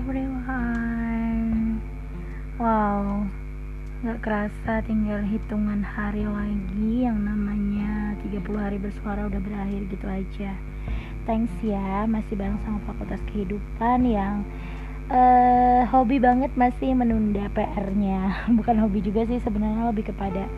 everyone. 0.00 1.76
Wow. 2.56 3.28
Gak 4.00 4.24
kerasa 4.24 4.80
tinggal 4.88 5.20
hitungan 5.28 5.84
hari 5.84 6.24
lagi 6.24 7.04
Yang 7.04 7.20
namanya 7.20 8.16
30 8.24 8.40
hari 8.56 8.80
bersuara 8.80 9.28
udah 9.28 9.36
berakhir 9.44 9.84
gitu 9.92 10.06
aja. 10.08 10.56
Thanks 11.28 11.52
ya 11.60 12.08
Masih 12.08 12.32
bareng 12.32 12.56
sama 12.64 12.80
Fakultas 12.88 13.20
Kehidupan 13.28 14.08
Yang 14.08 14.48
uh, 15.12 15.84
Hobi 15.92 16.16
banget 16.16 16.48
masih 16.56 16.96
menunda 16.96 17.52
PR-nya 17.52 18.40
Bukan 18.56 18.80
hobi 18.80 19.04
juga 19.04 19.28
sih 19.28 19.36
sebenarnya 19.36 19.92
lebih 19.92 20.08
kepada 20.08 20.48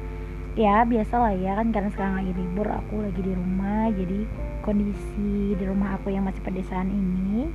Ya 0.54 0.86
biasa 0.86 1.18
lah 1.18 1.34
ya 1.34 1.58
kan 1.58 1.74
Karena 1.74 1.90
sekarang 1.90 2.14
lagi 2.22 2.30
libur 2.30 2.70
Aku 2.70 3.02
lagi 3.02 3.18
di 3.18 3.34
rumah 3.34 3.90
Jadi 3.90 4.22
kondisi 4.62 5.58
di 5.58 5.64
rumah 5.66 5.98
aku 5.98 6.14
yang 6.14 6.30
masih 6.30 6.38
pedesaan 6.46 6.94
ini 6.94 7.50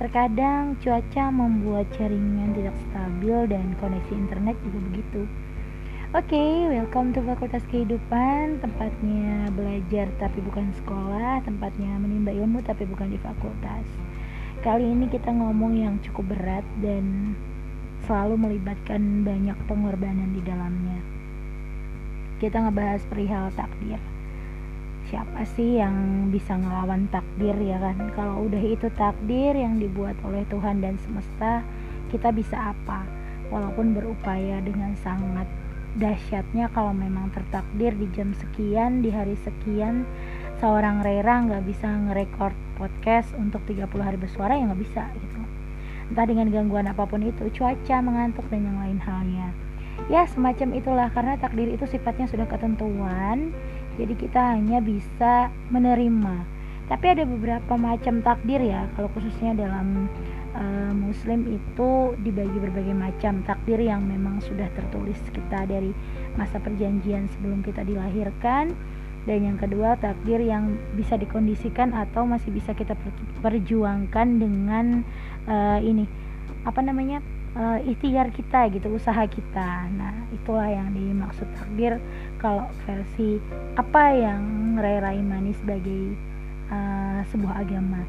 Terkadang 0.00 0.80
cuaca 0.80 1.28
membuat 1.28 1.84
jaringan 2.00 2.56
tidak 2.56 2.72
stabil 2.88 3.36
dan 3.44 3.76
koneksi 3.76 4.12
internet 4.16 4.56
juga 4.64 4.78
begitu. 4.88 5.22
Oke, 6.16 6.32
okay, 6.32 6.52
welcome 6.72 7.12
to 7.12 7.20
Fakultas 7.20 7.60
Kehidupan, 7.68 8.60
tempatnya 8.64 9.52
belajar 9.52 10.08
tapi 10.16 10.40
bukan 10.44 10.72
sekolah, 10.80 11.44
tempatnya 11.44 11.92
menimba 12.00 12.32
ilmu 12.32 12.64
tapi 12.64 12.88
bukan 12.88 13.12
di 13.12 13.20
fakultas. 13.20 13.84
Kali 14.64 14.84
ini 14.88 15.12
kita 15.12 15.28
ngomong 15.28 15.76
yang 15.76 16.00
cukup 16.00 16.36
berat 16.36 16.64
dan 16.80 17.36
selalu 18.08 18.48
melibatkan 18.48 19.24
banyak 19.28 19.56
pengorbanan 19.68 20.32
di 20.32 20.40
dalamnya. 20.40 21.00
Kita 22.40 22.64
ngebahas 22.64 23.04
perihal 23.12 23.52
takdir 23.52 24.00
siapa 25.12 25.44
sih 25.44 25.76
yang 25.76 26.32
bisa 26.32 26.56
ngelawan 26.56 27.04
takdir 27.12 27.52
ya 27.60 27.76
kan? 27.76 28.08
Kalau 28.16 28.48
udah 28.48 28.64
itu 28.64 28.88
takdir 28.96 29.52
yang 29.52 29.76
dibuat 29.76 30.16
oleh 30.24 30.40
Tuhan 30.48 30.80
dan 30.80 30.96
semesta 31.04 31.60
kita 32.08 32.32
bisa 32.32 32.72
apa? 32.72 33.04
Walaupun 33.52 33.92
berupaya 33.92 34.64
dengan 34.64 34.96
sangat 35.04 35.44
dahsyatnya 36.00 36.72
kalau 36.72 36.96
memang 36.96 37.28
tertakdir 37.36 37.92
di 37.92 38.08
jam 38.16 38.32
sekian 38.32 39.04
di 39.04 39.12
hari 39.12 39.36
sekian 39.44 40.08
seorang 40.64 41.04
Rera 41.04 41.44
nggak 41.44 41.68
bisa 41.68 41.92
ngerekord 42.08 42.56
podcast 42.80 43.36
untuk 43.36 43.60
30 43.68 43.92
hari 44.00 44.16
bersuara 44.16 44.56
ya 44.56 44.64
nggak 44.64 44.80
bisa 44.80 45.04
gitu. 45.12 45.40
Entah 46.08 46.24
dengan 46.24 46.48
gangguan 46.48 46.88
apa 46.88 47.04
pun 47.04 47.20
itu 47.20 47.52
cuaca 47.52 48.00
mengantuk 48.00 48.48
dan 48.48 48.64
yang 48.64 48.80
lain 48.80 48.96
halnya. 48.96 49.52
Ya 50.08 50.24
semacam 50.24 50.72
itulah 50.72 51.12
karena 51.12 51.36
takdir 51.36 51.68
itu 51.68 51.84
sifatnya 51.84 52.24
sudah 52.32 52.48
ketentuan 52.48 53.52
jadi 54.00 54.14
kita 54.16 54.40
hanya 54.56 54.78
bisa 54.80 55.52
menerima. 55.68 56.48
Tapi 56.90 57.06
ada 57.08 57.24
beberapa 57.24 57.78
macam 57.78 58.20
takdir 58.20 58.60
ya 58.60 58.84
kalau 58.98 59.08
khususnya 59.16 59.56
dalam 59.56 60.10
uh, 60.52 60.92
muslim 60.92 61.48
itu 61.48 62.12
dibagi 62.20 62.58
berbagai 62.58 62.92
macam 62.92 63.40
takdir 63.48 63.80
yang 63.80 64.04
memang 64.04 64.42
sudah 64.44 64.68
tertulis 64.76 65.16
kita 65.32 65.64
dari 65.64 65.94
masa 66.36 66.60
perjanjian 66.60 67.28
sebelum 67.36 67.64
kita 67.64 67.84
dilahirkan. 67.84 68.76
Dan 69.22 69.38
yang 69.46 69.56
kedua 69.56 69.94
takdir 70.02 70.42
yang 70.42 70.74
bisa 70.98 71.14
dikondisikan 71.14 71.94
atau 71.94 72.26
masih 72.26 72.50
bisa 72.50 72.74
kita 72.74 72.98
perjuangkan 73.38 74.42
dengan 74.42 75.06
uh, 75.46 75.78
ini 75.78 76.10
apa 76.66 76.82
namanya 76.82 77.22
uh, 77.56 77.78
ikhtiar 77.84 78.32
kita 78.32 78.68
gitu 78.72 78.92
usaha 78.96 79.24
kita. 79.28 79.88
Nah 79.92 80.14
itulah 80.32 80.68
yang 80.68 80.92
dimaksud 80.92 81.48
takdir 81.56 82.00
kalau 82.40 82.68
versi 82.84 83.38
apa 83.76 84.12
yang 84.12 84.42
Rai 84.80 85.20
Imani 85.20 85.52
sebagai 85.56 86.16
uh, 86.72 87.20
sebuah 87.28 87.64
agama. 87.64 88.02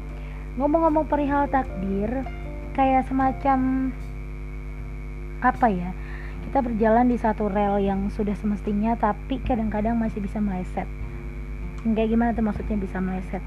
Ngomong-ngomong 0.56 1.06
perihal 1.10 1.50
takdir 1.50 2.24
kayak 2.74 3.06
semacam 3.06 3.90
apa 5.44 5.68
ya 5.68 5.90
kita 6.48 6.58
berjalan 6.64 7.06
di 7.10 7.18
satu 7.20 7.52
rel 7.52 7.82
yang 7.82 8.08
sudah 8.08 8.34
semestinya 8.38 8.96
tapi 8.96 9.42
kadang-kadang 9.42 9.98
masih 9.98 10.22
bisa 10.22 10.40
meleset. 10.40 10.88
Kayak 11.84 12.08
gimana 12.16 12.30
tuh 12.32 12.44
maksudnya 12.48 12.80
bisa 12.80 12.96
meleset? 12.96 13.44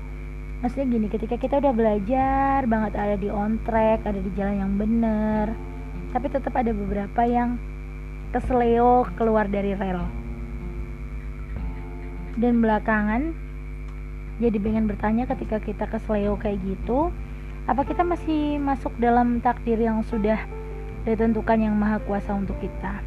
Maksudnya 0.61 0.85
gini 0.89 1.07
ketika 1.09 1.37
kita 1.37 1.61
udah 1.61 1.73
belajar 1.73 2.65
banget 2.65 2.93
ada 2.97 3.15
di 3.17 3.29
on 3.29 3.61
track 3.61 4.01
ada 4.09 4.17
di 4.17 4.29
jalan 4.33 4.57
yang 4.57 4.73
bener 4.73 5.76
tapi 6.17 6.33
tetap 6.33 6.57
ada 6.57 6.73
beberapa 6.73 7.29
yang 7.29 7.61
kesleo 8.33 9.05
keluar 9.21 9.45
dari 9.45 9.77
rel. 9.77 10.01
Dan 12.33 12.57
belakangan 12.57 13.37
jadi 14.41 14.57
pengen 14.57 14.89
bertanya 14.89 15.29
ketika 15.29 15.61
kita 15.61 15.85
kesleo 15.85 16.33
kayak 16.41 16.57
gitu 16.65 17.13
apa 17.69 17.85
kita 17.85 18.01
masih 18.01 18.57
masuk 18.57 18.97
dalam 18.97 19.45
takdir 19.45 19.77
yang 19.77 20.01
sudah 20.09 20.41
ditentukan 21.05 21.61
yang 21.61 21.77
maha 21.77 22.01
kuasa 22.01 22.33
untuk 22.33 22.57
kita? 22.65 22.97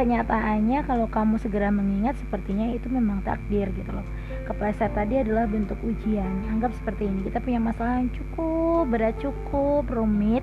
Kenyataannya 0.00 0.88
kalau 0.88 1.12
kamu 1.12 1.36
segera 1.36 1.68
mengingat 1.68 2.16
sepertinya 2.16 2.72
itu 2.72 2.88
memang 2.88 3.20
takdir 3.28 3.68
gitu 3.76 3.92
loh. 3.92 4.08
Kepleset 4.48 4.96
tadi 4.96 5.20
adalah 5.20 5.44
bentuk 5.44 5.76
ujian. 5.84 6.48
Anggap 6.48 6.72
seperti 6.80 7.12
ini 7.12 7.28
kita 7.28 7.44
punya 7.44 7.60
masalah 7.60 8.00
yang 8.00 8.08
cukup 8.08 8.88
berat 8.88 9.20
cukup 9.20 9.84
rumit 9.92 10.40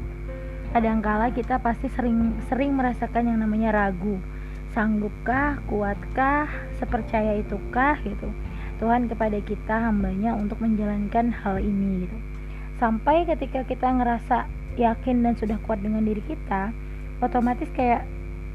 kadangkala 0.69 1.33
kita 1.33 1.57
pasti 1.57 1.89
sering 1.93 2.37
sering 2.49 2.77
merasakan 2.77 3.29
yang 3.29 3.39
namanya 3.41 3.73
ragu. 3.73 4.21
Sanggupkah? 4.73 5.57
Kuatkah? 5.65 6.45
Sepercaya 6.77 7.41
itukah? 7.41 7.97
Gitu. 8.05 8.29
Tuhan 8.79 9.11
kepada 9.11 9.41
kita 9.43 9.75
hambanya 9.89 10.37
untuk 10.37 10.61
menjalankan 10.63 11.35
hal 11.35 11.59
ini 11.59 12.07
gitu. 12.07 12.17
Sampai 12.79 13.27
ketika 13.27 13.67
kita 13.67 13.91
ngerasa 13.91 14.47
yakin 14.79 15.25
dan 15.25 15.35
sudah 15.35 15.59
kuat 15.67 15.83
dengan 15.83 16.07
diri 16.07 16.23
kita 16.23 16.71
otomatis 17.19 17.67
kayak 17.75 18.07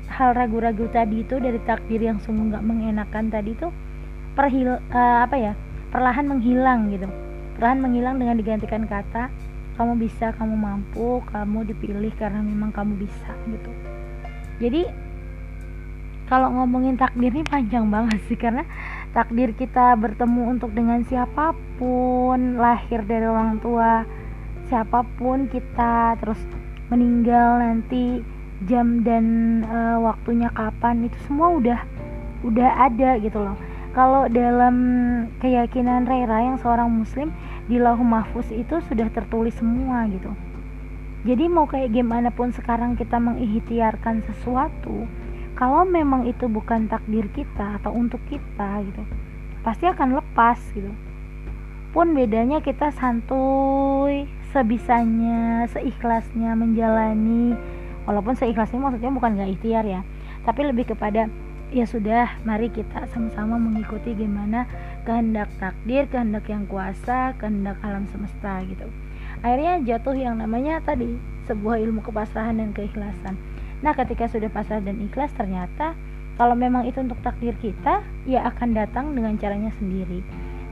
hal 0.08 0.32
ragu-ragu 0.32 0.88
tadi 0.88 1.20
itu 1.20 1.36
dari 1.36 1.60
takdir 1.68 2.00
yang 2.00 2.16
sungguh 2.20 2.56
nggak 2.56 2.64
mengenakan 2.64 3.28
tadi 3.28 3.52
itu 3.52 3.68
perhil 4.32 4.80
uh, 4.80 5.18
apa 5.28 5.36
ya 5.36 5.52
perlahan 5.92 6.24
menghilang 6.24 6.88
gitu. 6.88 7.08
Perlahan 7.60 7.84
menghilang 7.84 8.16
dengan 8.16 8.40
digantikan 8.40 8.88
kata 8.88 9.28
kamu 9.74 9.98
bisa 9.98 10.30
kamu 10.34 10.54
mampu 10.54 11.22
kamu 11.30 11.66
dipilih 11.74 12.12
karena 12.14 12.40
memang 12.40 12.70
kamu 12.70 12.98
bisa 12.98 13.30
gitu. 13.50 13.70
Jadi 14.62 14.86
kalau 16.24 16.48
ngomongin 16.56 16.96
takdir 16.96 17.30
ini 17.34 17.44
panjang 17.44 17.90
banget 17.92 18.18
sih 18.30 18.38
karena 18.38 18.64
takdir 19.12 19.52
kita 19.52 19.92
bertemu 19.98 20.56
untuk 20.56 20.72
dengan 20.72 21.04
siapa 21.04 21.52
pun 21.76 22.56
lahir 22.56 23.04
dari 23.04 23.28
orang 23.28 23.60
tua 23.60 24.08
siapa 24.72 25.04
pun 25.20 25.46
kita 25.52 26.16
terus 26.18 26.40
meninggal 26.88 27.60
nanti 27.60 28.24
jam 28.64 29.04
dan 29.04 29.60
e, 29.66 29.78
waktunya 30.00 30.48
kapan 30.56 31.04
itu 31.04 31.18
semua 31.28 31.52
udah 31.60 31.80
udah 32.44 32.70
ada 32.88 33.20
gitu 33.20 33.40
loh. 33.40 33.56
Kalau 33.94 34.26
dalam 34.26 34.76
keyakinan 35.38 36.08
Rera 36.10 36.42
yang 36.42 36.58
seorang 36.58 36.90
muslim 36.90 37.30
di 37.64 37.80
lauh 37.80 38.00
mahfuz 38.00 38.48
itu 38.52 38.80
sudah 38.84 39.08
tertulis 39.08 39.56
semua 39.56 40.04
gitu. 40.10 40.30
Jadi 41.24 41.48
mau 41.48 41.64
kayak 41.64 41.96
gimana 41.96 42.28
pun 42.28 42.52
sekarang 42.52 43.00
kita 43.00 43.16
mengikhtiarkan 43.16 44.20
sesuatu 44.28 45.08
kalau 45.56 45.88
memang 45.88 46.28
itu 46.28 46.50
bukan 46.50 46.90
takdir 46.90 47.24
kita 47.32 47.80
atau 47.80 47.94
untuk 47.96 48.20
kita 48.28 48.84
gitu 48.84 49.02
pasti 49.64 49.88
akan 49.88 50.20
lepas 50.20 50.60
gitu. 50.76 50.92
Pun 51.96 52.12
bedanya 52.12 52.60
kita 52.60 52.92
santuy 52.92 54.28
sebisanya 54.54 55.66
seikhlasnya 55.72 56.54
menjalani 56.54 57.56
walaupun 58.06 58.38
seikhlasnya 58.38 58.78
maksudnya 58.78 59.10
bukan 59.10 59.34
gak 59.34 59.50
ikhtiar 59.58 59.84
ya 59.88 60.00
tapi 60.44 60.68
lebih 60.68 60.94
kepada 60.94 61.26
ya 61.72 61.88
sudah 61.88 62.40
mari 62.44 62.68
kita 62.68 63.08
sama-sama 63.12 63.56
mengikuti 63.56 64.12
gimana 64.12 64.68
kehendak 65.08 65.48
takdir 65.56 66.04
kehendak 66.10 66.44
yang 66.48 66.68
kuasa 66.68 67.32
kehendak 67.40 67.78
alam 67.80 68.04
semesta 68.10 68.60
gitu. 68.68 68.88
Akhirnya 69.44 69.80
jatuh 69.84 70.16
yang 70.16 70.40
namanya 70.40 70.80
tadi 70.84 71.16
sebuah 71.48 71.80
ilmu 71.80 72.00
kepasrahan 72.04 72.60
dan 72.60 72.72
keikhlasan. 72.72 73.36
Nah 73.84 73.92
ketika 73.92 74.28
sudah 74.28 74.48
pasrah 74.48 74.80
dan 74.80 74.96
ikhlas 75.04 75.32
ternyata 75.36 75.92
kalau 76.40 76.56
memang 76.56 76.88
itu 76.88 76.98
untuk 76.98 77.20
takdir 77.22 77.54
kita 77.60 78.02
ya 78.24 78.48
akan 78.48 78.74
datang 78.74 79.12
dengan 79.12 79.36
caranya 79.36 79.70
sendiri. 79.76 80.24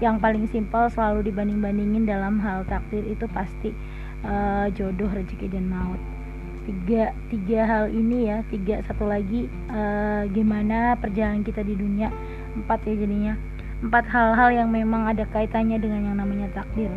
Yang 0.02 0.16
paling 0.19 0.44
simpel 0.50 0.90
selalu 0.90 1.31
dibanding-bandingin 1.31 2.08
dalam 2.08 2.43
hal 2.43 2.66
takdir 2.66 3.06
itu 3.06 3.28
pasti 3.31 3.70
uh, 4.26 4.66
jodoh 4.75 5.06
rezeki 5.12 5.46
dan 5.52 5.70
maut 5.70 6.00
tiga 6.62 7.14
tiga 7.29 7.61
hal 7.67 7.85
ini 7.91 8.31
ya 8.31 8.38
tiga 8.49 8.82
satu 8.87 9.06
lagi 9.06 9.50
uh, 9.70 10.26
gimana 10.31 10.94
perjalanan 10.99 11.43
kita 11.43 11.62
di 11.67 11.75
dunia. 11.75 12.09
Empat 12.55 12.85
ya 12.87 12.94
jadinya. 12.94 13.35
Empat 13.82 14.06
hal-hal 14.11 14.55
yang 14.55 14.69
memang 14.70 15.11
ada 15.11 15.26
kaitannya 15.26 15.79
dengan 15.82 16.12
yang 16.12 16.17
namanya 16.23 16.47
takdir. 16.55 16.91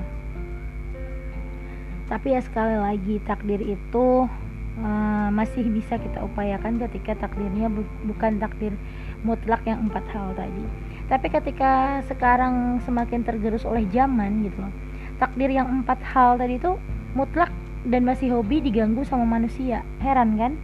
Tapi 2.06 2.38
ya 2.38 2.42
sekali 2.46 2.78
lagi 2.78 3.18
takdir 3.26 3.58
itu 3.58 4.30
uh, 4.78 5.30
masih 5.34 5.66
bisa 5.74 5.98
kita 5.98 6.22
upayakan 6.22 6.78
ketika 6.86 7.18
takdirnya 7.26 7.66
bu 7.74 7.82
bukan 8.06 8.38
takdir 8.38 8.78
mutlak 9.26 9.66
yang 9.66 9.90
empat 9.90 10.06
hal 10.14 10.38
tadi. 10.38 10.64
Tapi 11.10 11.28
ketika 11.34 12.02
sekarang 12.06 12.82
semakin 12.86 13.26
tergerus 13.26 13.66
oleh 13.66 13.86
zaman 13.90 14.46
gitu 14.46 14.62
loh 14.62 14.74
takdir 15.18 15.48
yang 15.52 15.82
empat 15.82 16.00
hal 16.04 16.36
tadi 16.36 16.60
itu 16.60 16.76
mutlak 17.16 17.52
dan 17.86 18.02
masih 18.02 18.34
hobi 18.34 18.66
diganggu 18.66 19.06
sama 19.06 19.24
manusia. 19.24 19.86
Heran 20.02 20.36
kan? 20.42 20.58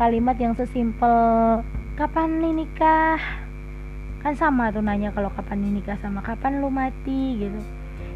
Kalimat 0.00 0.40
yang 0.40 0.56
sesimpel 0.56 1.14
kapan 2.00 2.40
nih 2.40 2.64
nikah? 2.64 3.20
Kan 4.24 4.34
sama 4.34 4.72
tuh 4.72 4.82
nanya 4.82 5.12
kalau 5.12 5.28
kapan 5.36 5.60
nih 5.62 5.72
nikah 5.82 5.98
sama 6.00 6.24
kapan 6.24 6.64
lu 6.64 6.72
mati 6.72 7.36
gitu. 7.36 7.60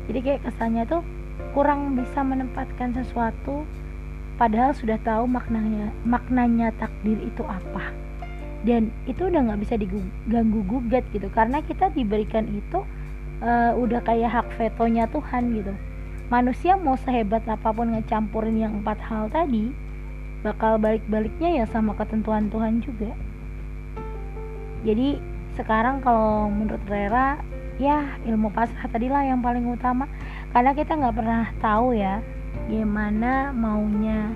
Jadi 0.08 0.19
kayak 0.25 0.40
kesannya 0.49 0.88
tuh 0.88 1.05
kurang 1.52 1.94
bisa 1.94 2.25
menempatkan 2.25 2.96
sesuatu 2.96 3.69
padahal 4.40 4.73
sudah 4.73 4.96
tahu 5.05 5.28
maknanya 5.28 5.93
maknanya 6.08 6.73
takdir 6.81 7.20
itu 7.20 7.44
apa. 7.44 7.93
Dan 8.62 8.94
itu 9.11 9.26
udah 9.28 9.43
nggak 9.43 9.61
bisa 9.61 9.75
diganggu 9.75 10.62
gugat 10.64 11.05
gitu 11.12 11.26
karena 11.35 11.61
kita 11.67 11.90
diberikan 11.93 12.46
itu 12.49 12.87
uh, 13.43 13.75
udah 13.75 14.00
kayak 14.06 14.31
hak 14.31 14.49
vetonya 14.55 15.11
Tuhan 15.11 15.50
gitu 15.58 15.75
manusia 16.32 16.81
mau 16.81 16.96
sehebat 16.96 17.44
apa 17.44 17.76
pun 17.76 17.93
ngecampurin 17.93 18.56
yang 18.56 18.81
empat 18.81 18.96
hal 19.05 19.29
tadi 19.29 19.69
bakal 20.40 20.81
balik-baliknya 20.81 21.61
ya 21.61 21.64
sama 21.69 21.93
ketentuan 21.93 22.49
Tuhan 22.49 22.81
juga. 22.81 23.12
Jadi 24.81 25.20
sekarang 25.52 26.00
kalau 26.00 26.49
menurut 26.49 26.81
Rera 26.88 27.37
ya 27.76 28.17
ilmu 28.25 28.49
pasrah 28.49 28.88
tadilah 28.88 29.29
yang 29.29 29.44
paling 29.44 29.69
utama. 29.69 30.08
Karena 30.56 30.73
kita 30.73 30.96
nggak 30.96 31.17
pernah 31.20 31.44
tahu 31.61 31.93
ya 31.93 32.25
gimana 32.73 33.52
maunya 33.52 34.32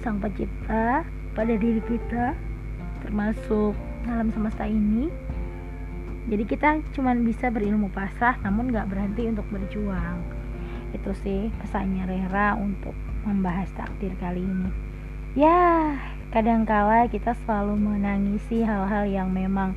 sang 0.00 0.16
pencipta 0.24 1.04
pada 1.36 1.54
diri 1.60 1.84
kita 1.84 2.32
termasuk 3.04 3.76
alam 4.08 4.32
semesta 4.32 4.64
ini. 4.64 5.12
Jadi 6.32 6.44
kita 6.48 6.80
cuma 6.96 7.12
bisa 7.12 7.52
berilmu 7.52 7.92
pasrah 7.92 8.40
namun 8.40 8.72
nggak 8.72 8.88
berhenti 8.88 9.28
untuk 9.28 9.44
berjuang 9.52 10.37
itu 10.94 11.10
sih 11.20 11.40
pesannya 11.60 12.08
Rera 12.08 12.56
untuk 12.56 12.96
membahas 13.28 13.68
takdir 13.76 14.12
kali 14.20 14.40
ini. 14.40 14.70
Ya 15.36 15.94
kadangkala 16.32 17.08
kita 17.08 17.36
selalu 17.44 17.76
menangisi 17.76 18.64
hal-hal 18.64 19.08
yang 19.08 19.32
memang 19.32 19.76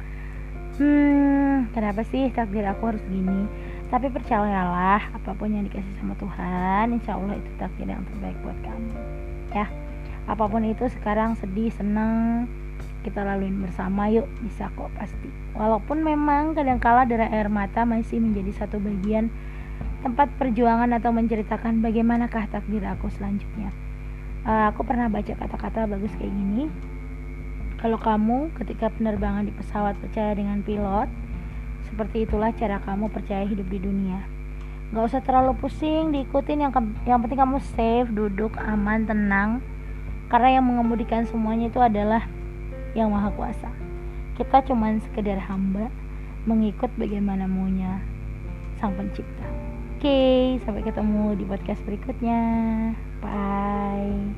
hmm 0.80 1.72
kenapa 1.76 2.02
sih 2.08 2.32
takdir 2.32 2.64
aku 2.68 2.96
harus 2.96 3.04
gini? 3.12 3.46
Tapi 3.92 4.08
percayalah 4.08 5.12
apa 5.12 5.32
pun 5.36 5.52
yang 5.52 5.68
dikasih 5.68 6.00
sama 6.00 6.16
Tuhan 6.16 6.96
insya 6.96 7.20
Allah 7.20 7.36
itu 7.36 7.52
takdir 7.60 7.92
yang 7.92 8.04
terbaik 8.08 8.38
buat 8.44 8.58
kamu. 8.64 8.92
Ya 9.52 9.68
apa 10.30 10.48
pun 10.48 10.64
itu 10.64 10.88
sekarang 11.02 11.36
sedih 11.36 11.74
senang 11.76 12.48
kita 13.02 13.26
laluin 13.26 13.58
bersama 13.60 14.08
yuk 14.14 14.30
bisa 14.46 14.70
kok 14.78 14.94
pasti. 14.96 15.30
Walaupun 15.58 16.06
memang 16.06 16.54
kadangkala 16.54 17.04
darah 17.10 17.28
air 17.34 17.50
mata 17.50 17.82
masih 17.84 18.22
menjadi 18.22 18.64
satu 18.64 18.78
bagian 18.78 19.34
tempat 20.02 20.28
perjuangan 20.38 20.92
atau 20.98 21.14
menceritakan 21.14 21.80
bagaimanakah 21.86 22.50
takdir 22.50 22.82
aku 22.86 23.08
selanjutnya 23.14 23.70
uh, 24.46 24.74
aku 24.74 24.82
pernah 24.86 25.08
baca 25.08 25.34
kata-kata 25.34 25.86
bagus 25.86 26.14
kayak 26.18 26.34
gini 26.34 26.70
kalau 27.82 27.98
kamu 27.98 28.54
ketika 28.62 28.94
penerbangan 28.94 29.50
di 29.50 29.54
pesawat 29.58 29.98
percaya 29.98 30.38
dengan 30.38 30.62
pilot 30.62 31.10
seperti 31.92 32.24
itulah 32.24 32.54
cara 32.56 32.80
kamu 32.80 33.12
percaya 33.12 33.44
hidup 33.44 33.68
di 33.68 33.80
dunia. 33.84 34.24
Gak 34.96 35.12
usah 35.12 35.22
terlalu 35.24 35.60
pusing 35.60 36.16
diikutin 36.16 36.68
yang 36.68 36.72
yang 37.04 37.20
penting 37.20 37.40
kamu 37.40 37.60
safe, 37.76 38.08
duduk 38.12 38.56
aman, 38.60 39.04
tenang. 39.04 39.60
Karena 40.32 40.60
yang 40.60 40.66
mengemudikan 40.68 41.28
semuanya 41.28 41.68
itu 41.68 41.80
adalah 41.84 42.24
yang 42.96 43.12
maha 43.12 43.28
kuasa. 43.36 43.68
Kita 44.40 44.64
cuman 44.64 45.04
sekedar 45.04 45.40
hamba 45.44 45.92
mengikut 46.48 46.92
bagaimana 46.96 47.44
maunya 47.48 48.00
sang 48.80 48.96
pencipta. 48.96 49.44
Oke, 50.02 50.58
sampai 50.66 50.82
ketemu 50.82 51.38
di 51.38 51.46
podcast 51.46 51.78
berikutnya. 51.86 52.42
Bye. 53.22 54.34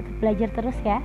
Tetap 0.00 0.14
belajar 0.16 0.48
terus 0.56 0.80
ya. 0.80 1.04